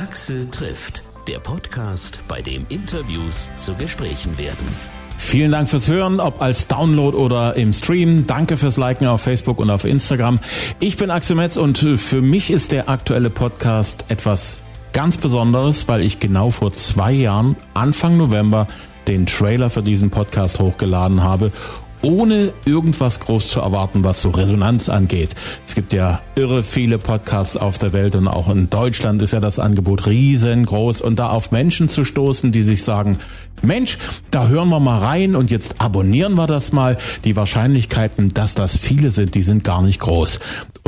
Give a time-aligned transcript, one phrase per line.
[0.00, 4.66] Axel trifft, der Podcast, bei dem Interviews zu Gesprächen werden.
[5.18, 8.26] Vielen Dank fürs Hören, ob als Download oder im Stream.
[8.26, 10.38] Danke fürs Liken auf Facebook und auf Instagram.
[10.78, 14.60] Ich bin Axel Metz und für mich ist der aktuelle Podcast etwas
[14.94, 18.68] ganz Besonderes, weil ich genau vor zwei Jahren, Anfang November,
[19.06, 21.52] den Trailer für diesen Podcast hochgeladen habe
[22.02, 25.34] ohne irgendwas groß zu erwarten, was so Resonanz angeht.
[25.66, 29.40] Es gibt ja irre viele Podcasts auf der Welt und auch in Deutschland ist ja
[29.40, 33.18] das Angebot riesengroß und da auf Menschen zu stoßen, die sich sagen,
[33.62, 33.98] Mensch,
[34.30, 36.96] da hören wir mal rein und jetzt abonnieren wir das mal.
[37.24, 40.40] Die Wahrscheinlichkeiten, dass das viele sind, die sind gar nicht groß.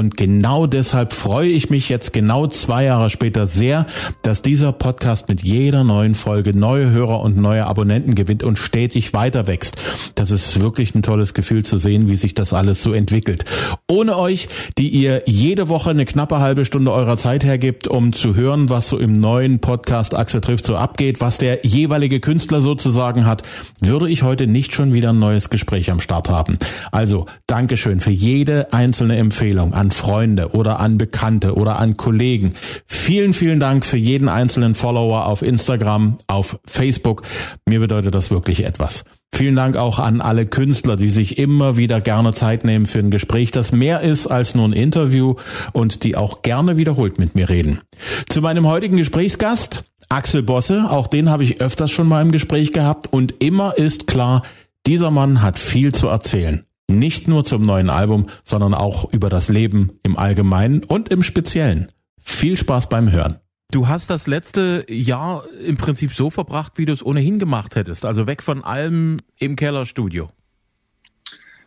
[0.03, 3.87] Und genau deshalb freue ich mich jetzt genau zwei Jahre später sehr,
[4.23, 9.15] dass dieser Podcast mit jeder neuen Folge neue Hörer und neue Abonnenten gewinnt und stetig
[9.15, 9.81] weiter wächst.
[10.17, 13.45] Das ist wirklich ein tolles Gefühl zu sehen, wie sich das alles so entwickelt.
[13.89, 18.35] Ohne euch, die ihr jede Woche eine knappe halbe Stunde eurer Zeit hergibt, um zu
[18.35, 23.25] hören, was so im neuen Podcast Axel trifft so abgeht, was der jeweilige Künstler sozusagen
[23.25, 23.45] hat,
[23.81, 26.59] würde ich heute nicht schon wieder ein neues Gespräch am Start haben.
[26.91, 32.55] Also, Dankeschön für jede einzelne Empfehlung an Freunde oder an Bekannte oder an Kollegen.
[32.87, 37.23] Vielen, vielen Dank für jeden einzelnen Follower auf Instagram, auf Facebook.
[37.67, 39.05] Mir bedeutet das wirklich etwas.
[39.35, 43.11] Vielen Dank auch an alle Künstler, die sich immer wieder gerne Zeit nehmen für ein
[43.11, 45.37] Gespräch, das mehr ist als nur ein Interview
[45.73, 47.81] und die auch gerne wiederholt mit mir reden.
[48.29, 52.73] Zu meinem heutigen Gesprächsgast, Axel Bosse, auch den habe ich öfters schon mal im Gespräch
[52.73, 54.43] gehabt und immer ist klar,
[54.87, 56.67] dieser Mann hat viel zu erzählen.
[56.99, 61.89] Nicht nur zum neuen Album, sondern auch über das Leben im Allgemeinen und im Speziellen.
[62.21, 63.39] Viel Spaß beim Hören.
[63.73, 68.05] Du hast das letzte Jahr im Prinzip so verbracht, wie du es ohnehin gemacht hättest.
[68.05, 70.29] Also weg von allem im Kellerstudio.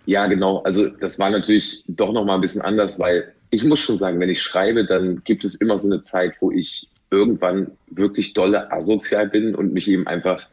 [0.06, 0.60] Ja, genau.
[0.60, 4.30] Also das war natürlich doch nochmal ein bisschen anders, weil ich muss schon sagen, wenn
[4.30, 9.30] ich schreibe, dann gibt es immer so eine Zeit, wo ich irgendwann wirklich dolle asozial
[9.30, 10.48] bin und mich eben einfach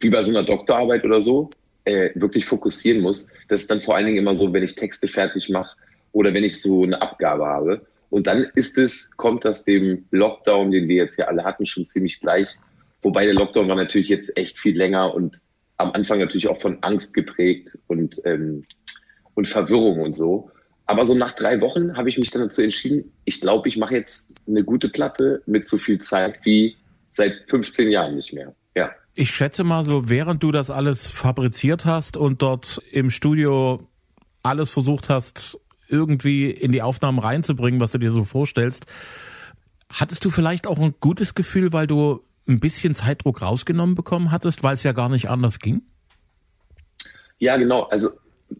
[0.00, 1.50] wie bei so einer Doktorarbeit oder so
[1.88, 3.32] äh, wirklich fokussieren muss.
[3.48, 5.76] Das ist dann vor allen Dingen immer so, wenn ich Texte fertig mache
[6.12, 7.86] oder wenn ich so eine Abgabe habe.
[8.10, 11.84] Und dann ist es, kommt das dem Lockdown, den wir jetzt ja alle hatten, schon
[11.84, 12.56] ziemlich gleich.
[13.02, 15.38] Wobei der Lockdown war natürlich jetzt echt viel länger und
[15.76, 18.64] am Anfang natürlich auch von Angst geprägt und, ähm,
[19.34, 20.50] und Verwirrung und so.
[20.86, 23.94] Aber so nach drei Wochen habe ich mich dann dazu entschieden, ich glaube, ich mache
[23.94, 26.76] jetzt eine gute Platte mit so viel Zeit wie
[27.10, 28.54] seit 15 Jahren nicht mehr.
[28.74, 28.90] Ja.
[29.20, 33.84] Ich schätze mal so, während du das alles fabriziert hast und dort im Studio
[34.44, 35.58] alles versucht hast,
[35.88, 38.86] irgendwie in die Aufnahmen reinzubringen, was du dir so vorstellst,
[39.90, 44.62] hattest du vielleicht auch ein gutes Gefühl, weil du ein bisschen Zeitdruck rausgenommen bekommen hattest,
[44.62, 45.82] weil es ja gar nicht anders ging?
[47.40, 47.88] Ja, genau.
[47.88, 48.10] Also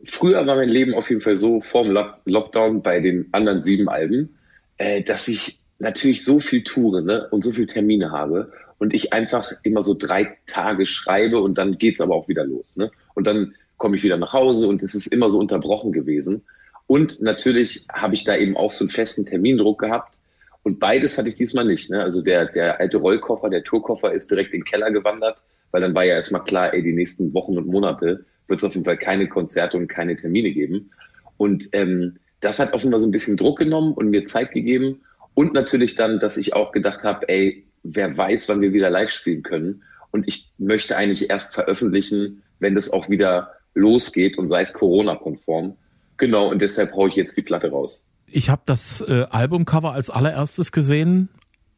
[0.06, 4.36] früher war mein Leben auf jeden Fall so vorm Lockdown bei den anderen sieben Alben,
[4.78, 9.12] äh, dass ich natürlich so viel toure ne, und so viel Termine habe und ich
[9.12, 12.76] einfach immer so drei Tage schreibe und dann geht's aber auch wieder los.
[12.76, 12.90] Ne?
[13.14, 16.42] Und dann komme ich wieder nach Hause und es ist immer so unterbrochen gewesen.
[16.86, 20.18] Und natürlich habe ich da eben auch so einen festen Termindruck gehabt.
[20.62, 21.90] Und beides hatte ich diesmal nicht.
[21.90, 22.02] Ne?
[22.02, 25.94] Also der, der alte Rollkoffer, der Tourkoffer ist direkt in den Keller gewandert, weil dann
[25.94, 28.98] war ja erstmal klar, ey, die nächsten Wochen und Monate wird es auf jeden Fall
[28.98, 30.90] keine Konzerte und keine Termine geben.
[31.36, 35.02] Und ähm, das hat offenbar so ein bisschen Druck genommen und mir Zeit gegeben.
[35.34, 39.10] Und natürlich dann, dass ich auch gedacht habe, ey, wer weiß, wann wir wieder live
[39.10, 39.82] spielen können.
[40.10, 45.76] Und ich möchte eigentlich erst veröffentlichen, wenn das auch wieder losgeht und sei es Corona-konform.
[46.16, 48.08] Genau, und deshalb haue ich jetzt die Platte raus.
[48.26, 51.28] Ich habe das äh, Albumcover als allererstes gesehen.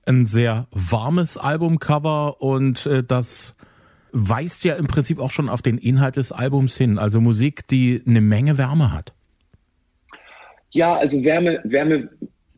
[0.06, 3.54] Ein sehr warmes Albumcover und äh, das
[4.12, 6.98] weist ja im Prinzip auch schon auf den Inhalt des Albums hin.
[6.98, 9.12] Also Musik, die eine Menge Wärme hat.
[10.70, 12.10] Ja, also Wärme, Wärme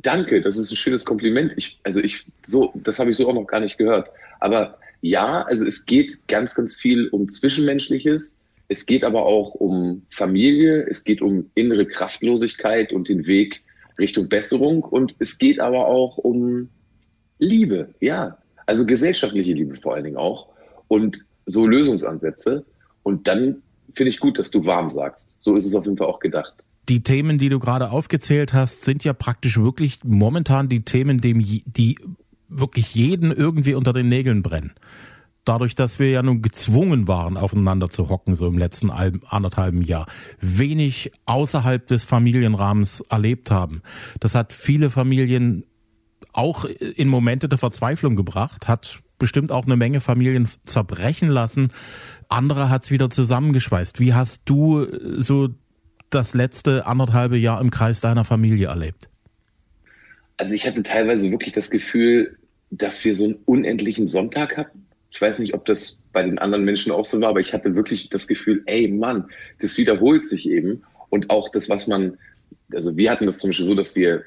[0.03, 1.55] Danke, das ist ein schönes Kompliment.
[1.57, 4.11] Ich, also ich, so, das habe ich so auch noch gar nicht gehört.
[4.41, 8.43] Aber ja, also es geht ganz, ganz viel um Zwischenmenschliches.
[8.67, 10.87] Es geht aber auch um Familie.
[10.89, 13.63] Es geht um innere Kraftlosigkeit und den Weg
[13.99, 14.83] Richtung Besserung.
[14.83, 16.69] Und es geht aber auch um
[17.39, 17.95] Liebe.
[18.01, 20.49] Ja, also gesellschaftliche Liebe vor allen Dingen auch.
[20.89, 22.65] Und so Lösungsansätze.
[23.05, 23.63] Und dann
[23.93, 25.37] finde ich gut, dass du warm sagst.
[25.39, 26.55] So ist es auf jeden Fall auch gedacht
[26.93, 31.97] die Themen, die du gerade aufgezählt hast, sind ja praktisch wirklich momentan die Themen, die,
[32.51, 34.73] wirklich jeden irgendwie unter den Nägeln brennen.
[35.47, 40.05] Dadurch, dass wir ja nun gezwungen waren, aufeinander zu hocken, so im letzten anderthalben Jahr,
[40.39, 43.81] wenig außerhalb des Familienrahmens erlebt haben.
[44.21, 45.65] Das hat viele Familien
[46.35, 51.73] auch in Momente der Verzweiflung gebracht, hat bestimmt auch eine Menge Familien zerbrechen lassen.
[52.29, 53.99] Andere hat es wieder zusammengeschweißt.
[53.99, 54.87] Wie hast du
[55.23, 55.49] so
[56.15, 59.09] das letzte anderthalbe Jahr im Kreis deiner Familie erlebt?
[60.37, 62.37] Also ich hatte teilweise wirklich das Gefühl,
[62.71, 64.87] dass wir so einen unendlichen Sonntag hatten.
[65.11, 67.75] Ich weiß nicht, ob das bei den anderen Menschen auch so war, aber ich hatte
[67.75, 69.29] wirklich das Gefühl, ey Mann,
[69.61, 70.83] das wiederholt sich eben.
[71.11, 72.17] Und auch das, was man,
[72.73, 74.25] also wir hatten das zum Beispiel so, dass wir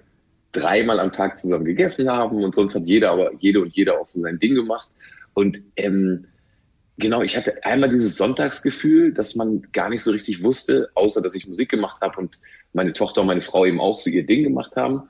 [0.52, 4.08] dreimal am Tag zusammen gegessen haben und sonst hat jeder, aber jede und jeder auch
[4.08, 4.90] so sein Ding gemacht.
[5.34, 6.26] Und ähm,
[6.98, 11.36] genau, ich hatte einmal dieses Sonntagsgefühl, dass man gar nicht so richtig wusste, außer dass
[11.36, 12.40] ich Musik gemacht habe und
[12.74, 15.04] meine Tochter und meine Frau eben auch so ihr Ding gemacht haben,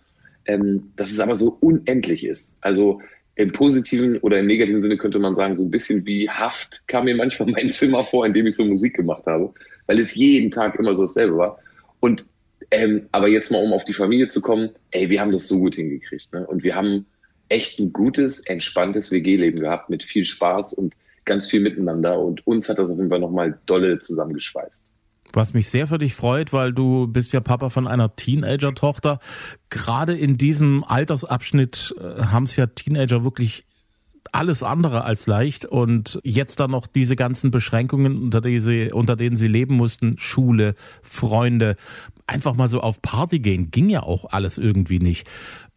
[0.46, 2.58] ähm, dass es aber so unendlich ist.
[2.62, 3.02] Also
[3.36, 7.06] im positiven oder im negativen Sinne könnte man sagen, so ein bisschen wie Haft kam
[7.06, 9.54] mir manchmal mein Zimmer vor, in dem ich so Musik gemacht habe,
[9.88, 11.60] weil es jeden Tag immer so dasselbe war.
[12.00, 12.26] Und
[12.72, 15.60] ähm, aber jetzt mal, um auf die Familie zu kommen, ey, wir haben das so
[15.60, 16.34] gut hingekriegt.
[16.34, 16.48] Ne?
[16.48, 17.06] Und wir haben
[17.50, 22.20] echt ein gutes, entspanntes WG-Leben gehabt mit viel Spaß und ganz viel miteinander.
[22.20, 24.88] Und uns hat das auf jeden Fall nochmal dolle zusammengeschweißt.
[25.34, 29.20] Was mich sehr für dich freut, weil du bist ja Papa von einer Teenager-Tochter.
[29.70, 33.66] Gerade in diesem Altersabschnitt äh, haben es ja Teenager wirklich
[34.32, 39.16] alles andere als leicht und jetzt dann noch diese ganzen Beschränkungen, unter, die sie, unter
[39.16, 41.78] denen sie leben mussten, Schule, Freunde,
[42.28, 45.28] einfach mal so auf Party gehen, ging ja auch alles irgendwie nicht.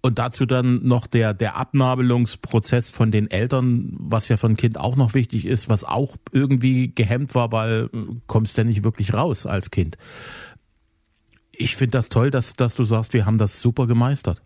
[0.00, 4.94] Und dazu dann noch der, der Abnabelungsprozess von den Eltern, was ja von Kind auch
[4.94, 7.98] noch wichtig ist, was auch irgendwie gehemmt war, weil äh,
[8.28, 9.98] kommst ja nicht wirklich raus als Kind.
[11.52, 14.40] Ich finde das toll, dass, dass du sagst, wir haben das super gemeistert.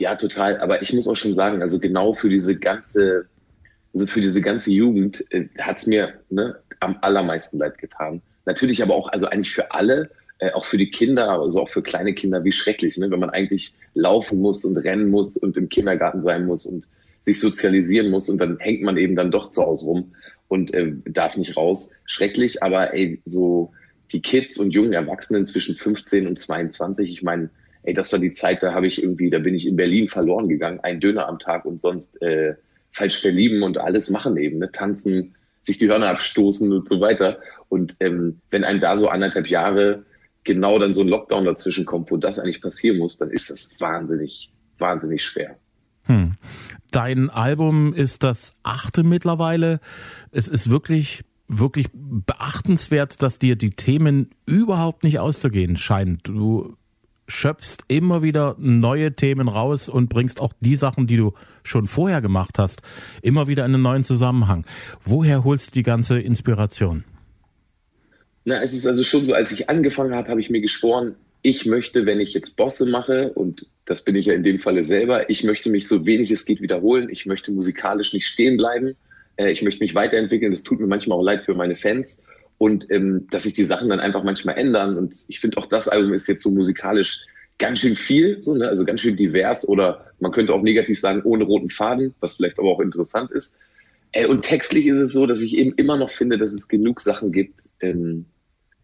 [0.00, 0.60] Ja, total.
[0.60, 3.26] Aber ich muss auch schon sagen, also genau für diese ganze,
[3.94, 8.22] also für diese ganze Jugend äh, hat's mir ne, am allermeisten leid getan.
[8.44, 10.10] Natürlich aber auch, also eigentlich für alle,
[10.40, 13.10] äh, auch für die Kinder, also auch für kleine Kinder, wie schrecklich, ne?
[13.10, 16.86] wenn man eigentlich laufen muss und rennen muss und im Kindergarten sein muss und
[17.20, 20.12] sich sozialisieren muss und dann hängt man eben dann doch zu Hause rum
[20.48, 21.92] und äh, darf nicht raus.
[22.06, 23.72] Schrecklich, aber ey, so
[24.12, 27.50] die Kids und jungen Erwachsenen zwischen 15 und 22, ich meine,
[27.82, 30.48] ey, das war die Zeit, da habe ich irgendwie, da bin ich in Berlin verloren
[30.48, 32.54] gegangen, ein Döner am Tag und sonst äh,
[32.92, 34.70] falsch verlieben und alles machen eben, ne?
[34.72, 37.38] tanzen, sich die Hörner abstoßen und so weiter.
[37.68, 40.04] Und ähm, wenn einem da so anderthalb Jahre
[40.44, 43.80] genau dann so ein Lockdown dazwischen kommt, wo das eigentlich passieren muss, dann ist das
[43.80, 45.56] wahnsinnig, wahnsinnig schwer.
[46.04, 46.34] Hm.
[46.90, 49.80] Dein Album ist das achte mittlerweile.
[50.32, 56.18] Es ist wirklich, wirklich beachtenswert, dass dir die Themen überhaupt nicht auszugehen scheinen.
[56.22, 56.76] Du
[57.28, 61.32] schöpfst immer wieder neue Themen raus und bringst auch die Sachen, die du
[61.62, 62.82] schon vorher gemacht hast,
[63.22, 64.66] immer wieder in einen neuen Zusammenhang.
[65.04, 67.04] Woher holst du die ganze Inspiration?
[68.44, 71.66] Na, es ist also schon so, als ich angefangen habe, habe ich mir geschworen, ich
[71.66, 75.30] möchte, wenn ich jetzt Bosse mache, und das bin ich ja in dem Falle selber,
[75.30, 77.08] ich möchte mich so wenig es geht wiederholen.
[77.10, 78.94] Ich möchte musikalisch nicht stehen bleiben.
[79.36, 80.52] Äh, ich möchte mich weiterentwickeln.
[80.52, 82.22] Das tut mir manchmal auch leid für meine Fans.
[82.58, 84.98] Und ähm, dass sich die Sachen dann einfach manchmal ändern.
[84.98, 87.24] Und ich finde auch das Album ist jetzt so musikalisch
[87.58, 88.68] ganz schön viel, so, ne?
[88.68, 92.58] also ganz schön divers oder man könnte auch negativ sagen, ohne roten Faden, was vielleicht
[92.58, 93.58] aber auch interessant ist.
[94.12, 97.00] Äh, und textlich ist es so, dass ich eben immer noch finde, dass es genug
[97.00, 98.26] Sachen gibt, ähm,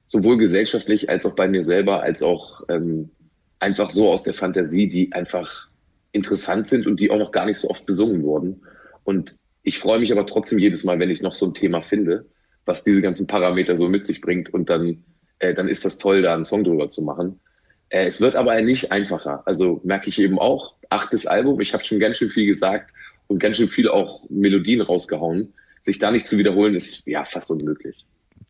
[0.07, 3.11] sowohl gesellschaftlich als auch bei mir selber, als auch ähm,
[3.59, 5.69] einfach so aus der Fantasie, die einfach
[6.13, 8.63] interessant sind und die auch noch gar nicht so oft besungen wurden.
[9.05, 12.27] Und ich freue mich aber trotzdem jedes Mal, wenn ich noch so ein Thema finde,
[12.65, 15.05] was diese ganzen Parameter so mit sich bringt und dann,
[15.39, 17.41] äh, dann ist das toll, da einen Song drüber zu machen.
[17.89, 19.43] Äh, es wird aber nicht einfacher.
[19.45, 22.93] Also merke ich eben auch, achtes Album, ich habe schon ganz schön viel gesagt
[23.29, 25.53] und ganz schön viel auch Melodien rausgehauen.
[25.83, 28.05] Sich da nicht zu wiederholen, ist ja fast unmöglich.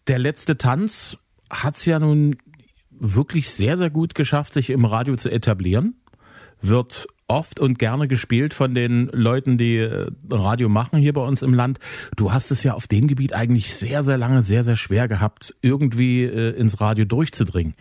[0.06, 1.18] Der letzte Tanz
[1.50, 2.36] hat es ja nun
[2.90, 5.96] wirklich sehr, sehr gut geschafft, sich im Radio zu etablieren.
[6.62, 11.42] Wird oft und gerne gespielt von den Leuten, die äh, Radio machen hier bei uns
[11.42, 11.78] im Land.
[12.16, 15.54] Du hast es ja auf dem Gebiet eigentlich sehr, sehr lange, sehr, sehr schwer gehabt,
[15.60, 17.74] irgendwie äh, ins Radio durchzudringen.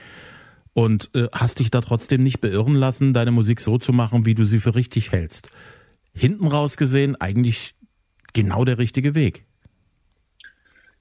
[0.74, 4.34] Und äh, hast dich da trotzdem nicht beirren lassen, deine Musik so zu machen, wie
[4.34, 5.50] du sie für richtig hältst
[6.16, 7.76] hinten raus gesehen eigentlich
[8.34, 9.46] genau der richtige Weg.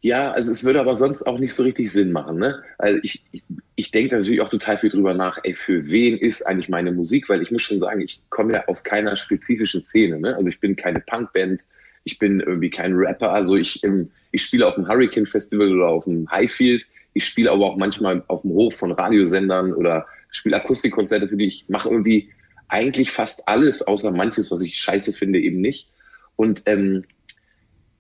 [0.00, 2.37] Ja, also es würde aber sonst auch nicht so richtig Sinn machen.
[2.38, 2.62] Ne?
[2.76, 3.42] Also ich, ich,
[3.75, 7.30] ich denke natürlich auch total viel drüber nach, ey, für wen ist eigentlich meine Musik?
[7.30, 10.21] Weil ich muss schon sagen, ich komme ja aus keiner spezifischen Szene.
[10.21, 10.37] Ne?
[10.37, 11.64] Also ich bin keine Punkband,
[12.04, 13.33] ich bin irgendwie kein Rapper.
[13.33, 16.87] Also ich, ähm, ich spiele auf dem Hurricane Festival oder auf dem Highfield.
[17.14, 21.47] Ich spiele aber auch manchmal auf dem Hof von Radiosendern oder spiele Akustikkonzerte, für die
[21.47, 22.28] ich mache irgendwie
[22.75, 25.90] eigentlich fast alles, außer manches, was ich scheiße finde, eben nicht.
[26.35, 27.04] Und ähm,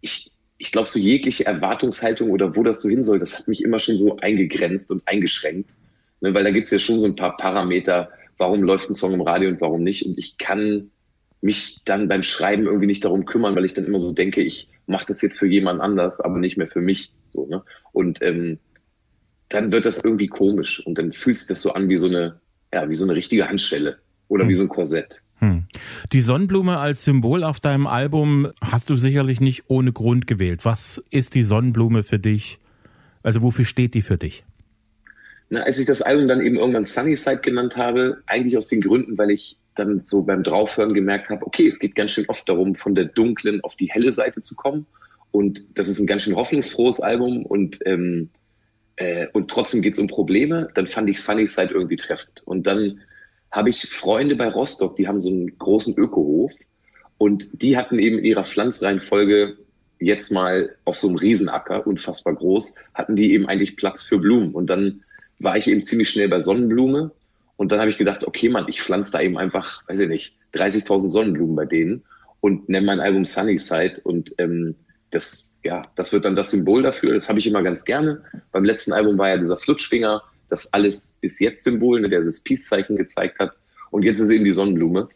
[0.00, 3.62] ich, ich glaube, so jegliche Erwartungshaltung oder wo das so hin soll, das hat mich
[3.62, 5.76] immer schon so eingegrenzt und eingeschränkt.
[6.20, 9.20] Ne, weil da gibt's ja schon so ein paar Parameter, warum läuft ein Song im
[9.20, 10.04] Radio und warum nicht.
[10.06, 10.90] Und ich kann
[11.40, 14.70] mich dann beim Schreiben irgendwie nicht darum kümmern, weil ich dann immer so denke, ich
[14.86, 17.12] mache das jetzt für jemand anders, aber nicht mehr für mich.
[17.28, 17.62] So, ne?
[17.92, 18.58] Und ähm,
[19.50, 22.40] dann wird das irgendwie komisch und dann fühlt sich das so an wie so eine,
[22.72, 24.48] ja, wie so eine richtige Handstelle oder hm.
[24.50, 25.22] wie so ein Korsett.
[25.38, 25.64] Hm.
[26.12, 30.64] Die Sonnenblume als Symbol auf deinem Album hast du sicherlich nicht ohne Grund gewählt.
[30.64, 32.58] Was ist die Sonnenblume für dich?
[33.22, 34.44] Also wofür steht die für dich?
[35.50, 39.18] Na, als ich das Album dann eben irgendwann Sunnyside genannt habe, eigentlich aus den Gründen,
[39.18, 42.74] weil ich dann so beim Draufhören gemerkt habe, okay, es geht ganz schön oft darum,
[42.74, 44.86] von der dunklen auf die helle Seite zu kommen.
[45.32, 48.28] Und das ist ein ganz schön hoffnungsfrohes Album und, ähm,
[48.96, 50.68] äh, und trotzdem geht es um Probleme.
[50.74, 52.42] Dann fand ich Sunnyside irgendwie treffend.
[52.44, 53.00] Und dann
[53.54, 56.52] habe ich Freunde bei Rostock, die haben so einen großen Ökohof
[57.18, 59.58] und die hatten eben in ihrer Pflanzreihenfolge
[60.00, 64.56] jetzt mal auf so einem Riesenacker, unfassbar groß, hatten die eben eigentlich Platz für Blumen.
[64.56, 65.04] Und dann
[65.38, 67.12] war ich eben ziemlich schnell bei Sonnenblume.
[67.54, 70.34] Und dann habe ich gedacht, okay, Mann, ich pflanze da eben einfach, weiß ich nicht,
[70.54, 72.02] 30.000 Sonnenblumen bei denen
[72.40, 74.00] und nenne mein Album Sunnyside.
[74.02, 74.74] Und ähm,
[75.12, 77.14] das, ja, das wird dann das Symbol dafür.
[77.14, 78.24] Das habe ich immer ganz gerne.
[78.50, 82.40] Beim letzten Album war ja dieser Flutschfinger das alles ist jetzt Symbol, ne, der das
[82.40, 83.52] Peace-Zeichen gezeigt hat.
[83.90, 85.08] Und jetzt ist eben die Sonnenblume.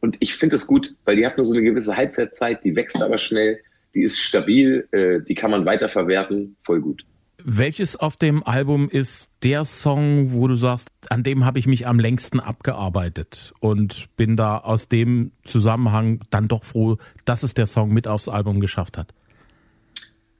[0.00, 3.02] Und ich finde es gut, weil die hat nur so eine gewisse Halbwertzeit, die wächst
[3.02, 3.60] aber schnell,
[3.94, 7.04] die ist stabil, äh, die kann man weiterverwerten, voll gut.
[7.42, 11.86] Welches auf dem Album ist der Song, wo du sagst, an dem habe ich mich
[11.86, 17.66] am längsten abgearbeitet und bin da aus dem Zusammenhang dann doch froh, dass es der
[17.66, 19.14] Song mit aufs Album geschafft hat?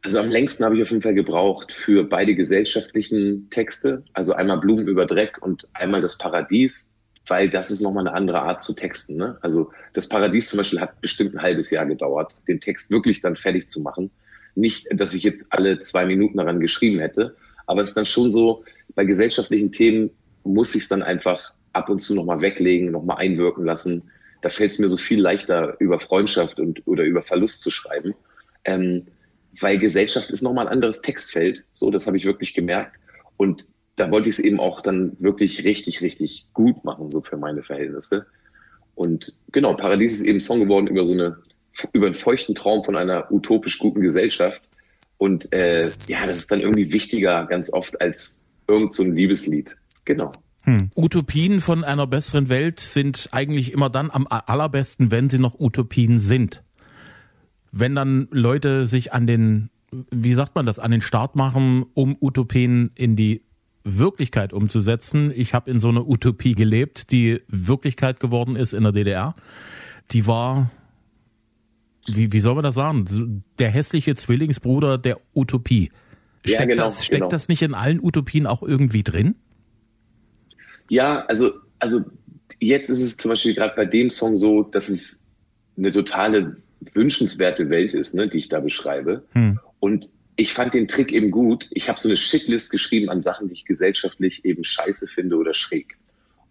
[0.03, 4.59] Also am längsten habe ich auf jeden Fall gebraucht für beide gesellschaftlichen Texte, also einmal
[4.59, 6.95] Blumen über Dreck und einmal das Paradies,
[7.27, 9.17] weil das ist nochmal eine andere Art zu texten.
[9.17, 9.37] Ne?
[9.41, 13.35] Also das Paradies zum Beispiel hat bestimmt ein halbes Jahr gedauert, den Text wirklich dann
[13.35, 14.11] fertig zu machen.
[14.55, 17.35] Nicht, dass ich jetzt alle zwei Minuten daran geschrieben hätte,
[17.67, 20.11] aber es ist dann schon so, bei gesellschaftlichen Themen
[20.45, 24.11] muss ich es dann einfach ab und zu nochmal weglegen, nochmal einwirken lassen.
[24.41, 28.15] Da fällt es mir so viel leichter, über Freundschaft und oder über Verlust zu schreiben.
[28.65, 29.07] Ähm,
[29.61, 31.65] weil Gesellschaft ist nochmal ein anderes Textfeld.
[31.75, 32.97] So, das habe ich wirklich gemerkt.
[33.37, 37.37] Und da wollte ich es eben auch dann wirklich richtig, richtig gut machen, so für
[37.37, 38.27] meine Verhältnisse.
[38.95, 41.39] Und genau, Paradies ist eben Song geworden über so eine,
[41.93, 44.63] über einen feuchten Traum von einer utopisch guten Gesellschaft.
[45.19, 49.77] Und äh, ja, das ist dann irgendwie wichtiger ganz oft als irgend so ein Liebeslied.
[50.05, 50.33] Genau.
[50.63, 50.91] Hm.
[50.95, 56.19] Utopien von einer besseren Welt sind eigentlich immer dann am allerbesten, wenn sie noch Utopien
[56.19, 56.63] sind
[57.73, 59.71] wenn dann Leute sich an den,
[60.11, 63.43] wie sagt man das, an den Start machen, um Utopien in die
[63.85, 65.33] Wirklichkeit umzusetzen.
[65.35, 69.35] Ich habe in so einer Utopie gelebt, die Wirklichkeit geworden ist in der DDR.
[70.11, 70.71] Die war,
[72.07, 75.91] wie, wie soll man das sagen, der hässliche Zwillingsbruder der Utopie.
[76.45, 77.31] Steckt, ja, genau, das, steckt genau.
[77.31, 79.37] das nicht in allen Utopien auch irgendwie drin?
[80.89, 82.01] Ja, also, also
[82.61, 85.27] jetzt ist es zum Beispiel gerade bei dem Song so, dass es
[85.77, 89.25] eine totale wünschenswerte Welt ist, ne, die ich da beschreibe.
[89.33, 89.59] Hm.
[89.81, 90.07] Und
[90.37, 91.69] ich fand den Trick eben gut.
[91.73, 95.55] Ich habe so eine Shitlist geschrieben an Sachen, die ich gesellschaftlich eben scheiße finde oder
[95.55, 95.97] schräg.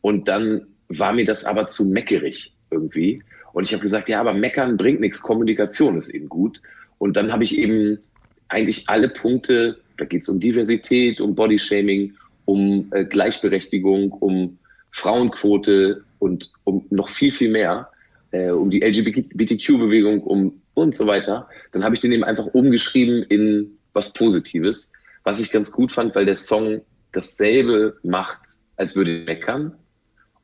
[0.02, 3.24] Und dann war mir das aber zu meckerig irgendwie.
[3.54, 6.62] Und ich habe gesagt, ja, aber meckern bringt nichts, Kommunikation ist eben gut.
[6.98, 8.00] Und dann habe ich eben
[8.48, 12.14] eigentlich alle Punkte, da geht es um Diversität, um Bodyshaming,
[12.46, 14.58] um äh, Gleichberechtigung, um
[14.92, 17.90] Frauenquote und um noch viel, viel mehr,
[18.36, 23.24] äh, um die LGBTQ-Bewegung, um und so weiter, dann habe ich den eben einfach umgeschrieben
[23.24, 24.92] in was Positives,
[25.24, 26.82] was ich ganz gut fand, weil der Song
[27.14, 28.42] dasselbe macht,
[28.76, 29.74] als würde ich meckern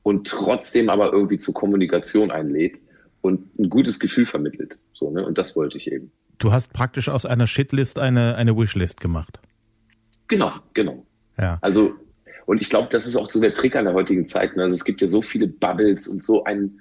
[0.04, 2.80] und trotzdem aber irgendwie zur Kommunikation einlädt
[3.20, 4.78] und ein gutes Gefühl vermittelt.
[4.94, 5.26] So, ne?
[5.26, 6.12] Und das wollte ich eben.
[6.40, 9.40] Du hast praktisch aus einer Shitlist eine, eine Wishlist gemacht.
[10.30, 11.06] Genau, genau.
[11.38, 11.60] Ja.
[11.62, 11.94] Also,
[12.46, 14.56] und ich glaube, das ist auch so der Trick an der heutigen Zeit.
[14.56, 14.64] Ne?
[14.64, 16.80] Also es gibt ja so viele Bubbles und so ein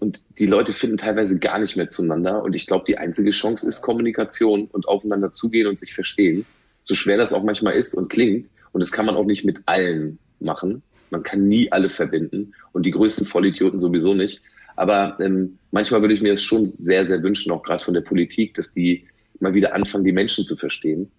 [0.00, 2.42] und die Leute finden teilweise gar nicht mehr zueinander.
[2.42, 6.46] Und ich glaube, die einzige Chance ist Kommunikation und aufeinander zugehen und sich verstehen.
[6.82, 8.50] So schwer das auch manchmal ist und klingt.
[8.72, 10.82] Und das kann man auch nicht mit allen machen.
[11.10, 14.40] Man kann nie alle verbinden und die größten Vollidioten sowieso nicht.
[14.76, 18.02] Aber ähm, manchmal würde ich mir das schon sehr, sehr wünschen, auch gerade von der
[18.02, 19.06] Politik, dass die
[19.40, 21.10] mal wieder anfangen, die Menschen zu verstehen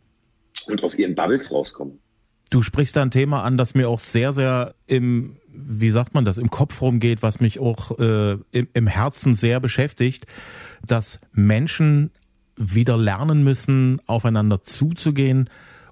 [0.67, 1.99] und aus ihren Bubbles rauskommen.
[2.49, 6.25] Du sprichst da ein Thema an, das mir auch sehr, sehr im, wie sagt man
[6.25, 10.25] das, im Kopf rumgeht, was mich auch äh, im, im Herzen sehr beschäftigt,
[10.85, 12.11] dass Menschen
[12.55, 15.49] wieder lernen müssen, aufeinander zuzugehen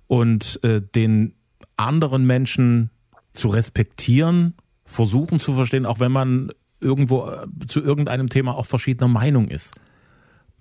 [0.07, 1.35] und äh, den
[1.77, 2.89] anderen Menschen
[3.33, 4.53] zu respektieren,
[4.85, 9.75] versuchen zu verstehen, auch wenn man irgendwo äh, zu irgendeinem Thema auch verschiedener Meinung ist.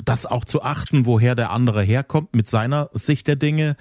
[0.05, 3.77] Das auch zu achten, woher der andere herkommt mit seiner Sicht der Dinge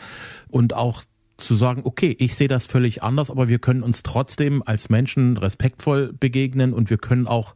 [0.48, 1.04] und auch
[1.46, 5.38] zu sagen, okay, ich sehe das völlig anders, aber wir können uns trotzdem als Menschen
[5.38, 7.56] respektvoll begegnen und wir können auch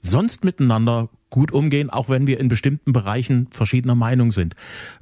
[0.00, 4.54] sonst miteinander gut umgehen, auch wenn wir in bestimmten Bereichen verschiedener Meinung sind.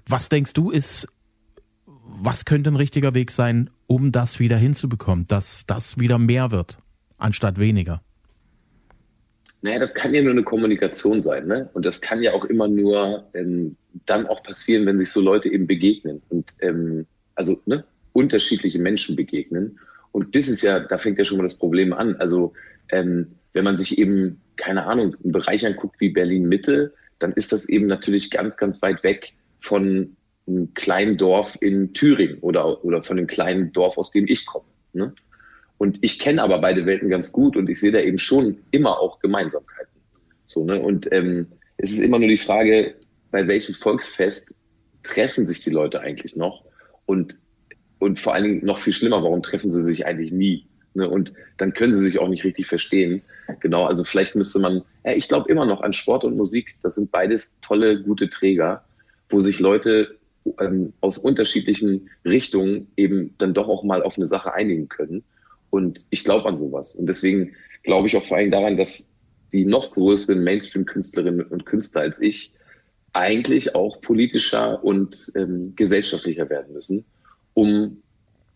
[0.07, 1.09] Was denkst du ist,
[1.87, 6.79] was könnte ein richtiger Weg sein, um das wieder hinzubekommen, dass das wieder mehr wird,
[7.17, 8.03] anstatt weniger?
[9.61, 11.69] Naja, das kann ja nur eine Kommunikation sein, ne?
[11.73, 15.49] Und das kann ja auch immer nur ähm, dann auch passieren, wenn sich so Leute
[15.49, 19.79] eben begegnen und ähm, also ne, unterschiedliche Menschen begegnen.
[20.13, 22.17] Und das ist ja, da fängt ja schon mal das Problem an.
[22.17, 22.53] Also
[22.91, 27.53] ähm, wenn man sich eben, keine Ahnung, einen Bereich anguckt wie Berlin Mitte, dann ist
[27.53, 33.03] das eben natürlich ganz, ganz weit weg von einem kleinen Dorf in Thüringen oder, oder
[33.03, 34.65] von dem kleinen Dorf, aus dem ich komme.
[34.93, 35.13] Ne?
[35.77, 38.99] Und ich kenne aber beide Welten ganz gut und ich sehe da eben schon immer
[39.01, 40.01] auch Gemeinsamkeiten.
[40.45, 40.81] So, ne?
[40.81, 41.47] Und ähm,
[41.77, 42.95] es ist immer nur die Frage,
[43.31, 44.57] bei welchem Volksfest
[45.03, 46.65] treffen sich die Leute eigentlich noch?
[47.07, 47.39] Und,
[47.99, 50.67] und vor allen Dingen noch viel schlimmer, warum treffen sie sich eigentlich nie?
[50.95, 51.09] Ne?
[51.09, 53.23] Und dann können sie sich auch nicht richtig verstehen.
[53.61, 56.77] Genau, also vielleicht müsste man, ja, ich glaube immer noch an Sport und Musik.
[56.83, 58.85] Das sind beides tolle, gute Träger,
[59.31, 60.17] wo sich Leute
[60.61, 65.23] ähm, aus unterschiedlichen Richtungen eben dann doch auch mal auf eine Sache einigen können.
[65.71, 66.95] Und ich glaube an sowas.
[66.95, 67.53] Und deswegen
[67.83, 69.13] glaube ich auch vor allem daran, dass
[69.53, 72.55] die noch größeren Mainstream-Künstlerinnen und Künstler als ich
[73.13, 77.05] eigentlich auch politischer und ähm, gesellschaftlicher werden müssen,
[77.59, 78.03] um,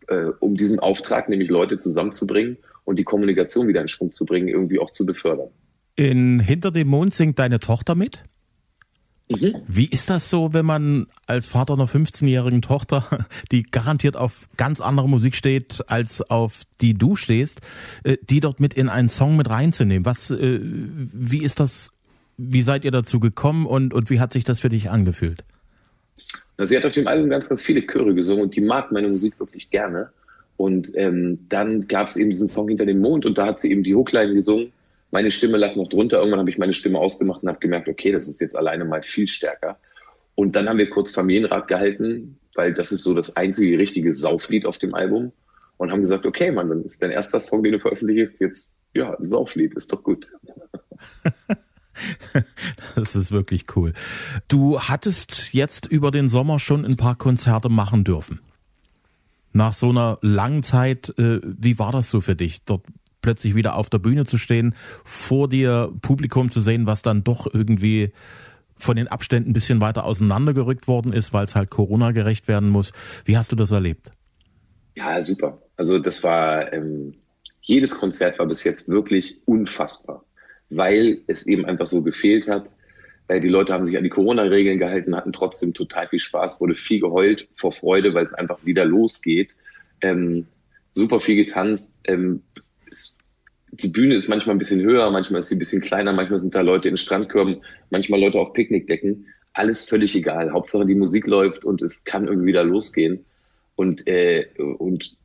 [0.06, 4.46] äh, um diesen Auftrag, nämlich Leute zusammenzubringen und die Kommunikation wieder in Schwung zu bringen,
[4.46, 5.48] irgendwie auch zu befördern.
[5.96, 8.22] In Hinter dem Mond singt deine Tochter mit?
[9.28, 9.56] Mhm.
[9.66, 14.80] Wie ist das so, wenn man als Vater einer 15-jährigen Tochter, die garantiert auf ganz
[14.80, 17.60] andere Musik steht, als auf die du stehst,
[18.04, 20.06] äh, die dort mit in einen Song mit reinzunehmen?
[20.06, 21.90] Was, äh, wie ist das,
[22.36, 25.42] wie seid ihr dazu gekommen und, und wie hat sich das für dich angefühlt?
[26.58, 29.38] Sie hat auf dem Album ganz, ganz viele Chöre gesungen und die mag meine Musik
[29.40, 30.10] wirklich gerne.
[30.56, 33.70] Und ähm, dann gab es eben diesen Song Hinter dem Mond und da hat sie
[33.70, 34.72] eben die Hookline gesungen
[35.12, 36.18] meine Stimme lag noch drunter.
[36.18, 39.02] Irgendwann habe ich meine Stimme ausgemacht und habe gemerkt, okay, das ist jetzt alleine mal
[39.02, 39.78] viel stärker.
[40.34, 44.64] Und dann haben wir kurz Familienrat gehalten, weil das ist so das einzige richtige Sauflied
[44.64, 45.30] auf dem Album.
[45.76, 49.14] Und haben gesagt, okay, Mann, dann ist dein erster Song, den du veröffentlichst, jetzt ja
[49.14, 50.28] ein Sauflied, ist doch gut.
[52.94, 53.92] Das ist wirklich cool.
[54.48, 58.40] Du hattest jetzt über den Sommer schon ein paar Konzerte machen dürfen.
[59.52, 62.64] Nach so einer langen Zeit, äh, wie war das so für dich?
[62.64, 62.84] Dort
[63.20, 67.46] plötzlich wieder auf der Bühne zu stehen, vor dir Publikum zu sehen, was dann doch
[67.52, 68.12] irgendwie
[68.76, 72.68] von den Abständen ein bisschen weiter auseinandergerückt worden ist, weil es halt Corona gerecht werden
[72.68, 72.92] muss.
[73.24, 74.10] Wie hast du das erlebt?
[74.94, 75.62] Ja, super.
[75.76, 77.14] Also das war, ähm,
[77.62, 80.24] jedes Konzert war bis jetzt wirklich unfassbar,
[80.76, 82.74] weil es eben einfach so gefehlt hat.
[83.28, 86.74] Äh, die Leute haben sich an die Corona-Regeln gehalten, hatten trotzdem total viel Spaß, wurde
[86.74, 89.56] viel geheult vor Freude, weil es einfach wieder losgeht.
[90.00, 90.46] Ähm,
[90.90, 92.00] super viel getanzt.
[92.04, 92.42] Ähm,
[93.72, 96.54] die Bühne ist manchmal ein bisschen höher, manchmal ist sie ein bisschen kleiner, manchmal sind
[96.54, 99.26] da Leute in Strandkörben, manchmal Leute auf Picknickdecken.
[99.54, 100.52] Alles völlig egal.
[100.52, 103.24] Hauptsache die Musik läuft und es kann irgendwie wieder losgehen.
[103.74, 104.46] Und, äh,
[104.78, 105.16] und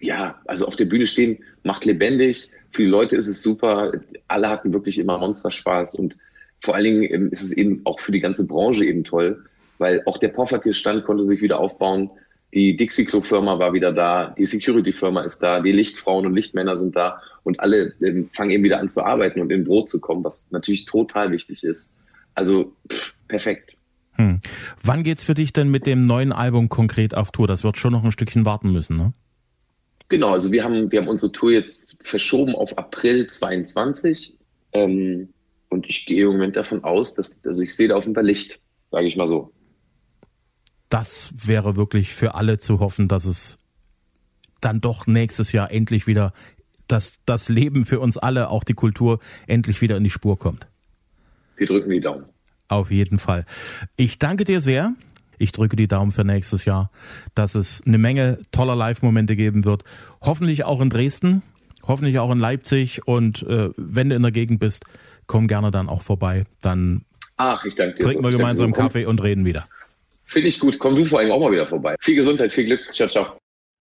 [0.00, 2.50] ja, also auf der Bühne stehen macht lebendig.
[2.70, 3.92] Für die Leute ist es super.
[4.26, 6.16] Alle hatten wirklich immer Monsterspaß und
[6.60, 9.44] vor allen Dingen ähm, ist es eben auch für die ganze Branche eben toll,
[9.78, 12.10] weil auch der Poffertier-Stand konnte sich wieder aufbauen.
[12.54, 16.34] Die Dixie Club Firma war wieder da, die Security Firma ist da, die Lichtfrauen und
[16.34, 19.88] Lichtmänner sind da und alle ähm, fangen eben wieder an zu arbeiten und in Brot
[19.88, 21.94] zu kommen, was natürlich total wichtig ist.
[22.34, 23.76] Also pff, perfekt.
[24.14, 24.40] Hm.
[24.82, 27.46] Wann geht's für dich denn mit dem neuen Album konkret auf Tour?
[27.46, 29.12] Das wird schon noch ein Stückchen warten müssen, ne?
[30.08, 34.36] Genau, also wir haben, wir haben unsere Tour jetzt verschoben auf April 22.
[34.72, 35.28] Ähm,
[35.68, 38.26] und ich gehe im Moment davon aus, dass, also ich sehe da auf jeden Fall
[38.26, 39.52] Licht, sage ich mal so
[40.88, 43.58] das wäre wirklich für alle zu hoffen, dass es
[44.60, 46.32] dann doch nächstes Jahr endlich wieder,
[46.86, 50.66] dass das Leben für uns alle, auch die Kultur, endlich wieder in die Spur kommt.
[51.56, 52.24] Wir drücken die Daumen.
[52.68, 53.46] Auf jeden Fall.
[53.96, 54.94] Ich danke dir sehr.
[55.38, 56.90] Ich drücke die Daumen für nächstes Jahr,
[57.34, 59.84] dass es eine Menge toller Live-Momente geben wird.
[60.20, 61.42] Hoffentlich auch in Dresden,
[61.86, 63.06] hoffentlich auch in Leipzig.
[63.06, 64.84] Und äh, wenn du in der Gegend bist,
[65.26, 66.44] komm gerne dann auch vorbei.
[66.60, 67.04] Dann
[67.36, 68.30] Ach, ich danke dir trinken so.
[68.30, 69.68] wir gemeinsam Kaffee und reden wieder.
[70.24, 70.78] Finde ich gut.
[70.78, 71.96] Komm du vor allem auch mal wieder vorbei.
[72.00, 72.80] Viel Gesundheit, viel Glück.
[72.92, 73.38] Ciao, ciao.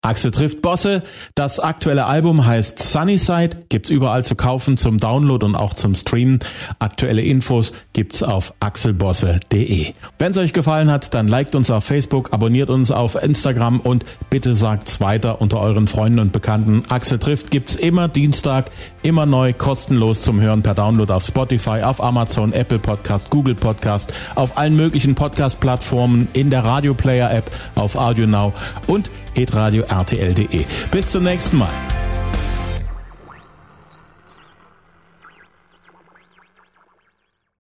[0.03, 1.03] Axel trifft Bosse.
[1.35, 6.39] Das aktuelle Album heißt Sunnyside, gibt's überall zu kaufen zum Download und auch zum Streamen.
[6.79, 9.93] Aktuelle Infos gibt's auf axelbosse.de.
[10.19, 14.07] Wenn es euch gefallen hat, dann liked uns auf Facebook, abonniert uns auf Instagram und
[14.31, 16.83] bitte sagt's weiter unter euren Freunden und Bekannten.
[16.89, 18.71] Axel trifft gibt's immer Dienstag,
[19.03, 24.15] immer neu, kostenlos zum Hören per Download auf Spotify, auf Amazon, Apple Podcast, Google Podcast,
[24.35, 28.55] auf allen möglichen Podcast-Plattformen, in der Radio Player App, auf Audio Now
[28.87, 30.65] und hitradio rtl.de.
[30.91, 31.73] Bis zum nächsten Mal.